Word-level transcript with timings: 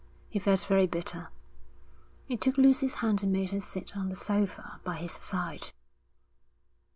He 0.29 0.39
felt 0.39 0.61
very 0.65 0.87
bitter. 0.87 1.29
He 2.25 2.35
took 2.35 2.57
Lucy's 2.57 2.95
hand 3.05 3.21
and 3.21 3.31
made 3.31 3.51
her 3.51 3.61
sit 3.61 3.95
on 3.95 4.09
the 4.09 4.15
sofa 4.15 4.81
by 4.83 4.95
his 4.95 5.11
side. 5.11 5.73